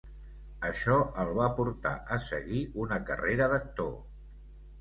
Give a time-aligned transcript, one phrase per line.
[0.69, 0.95] Això
[1.25, 3.93] el va portar a seguir una carrera d'actor.